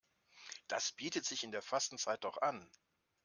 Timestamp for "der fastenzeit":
1.51-2.23